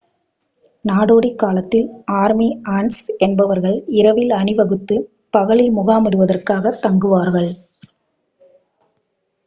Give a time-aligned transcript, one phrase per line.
[0.85, 1.85] நாடோடி காலத்தில்
[2.13, 4.97] army ants என்பவர்கள் இரவில் அணிவகுத்து
[5.33, 7.51] பகலில் முகாமிடுவதற்காகத் தங்குவார்கள்